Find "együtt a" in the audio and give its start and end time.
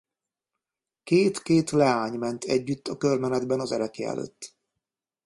2.43-2.97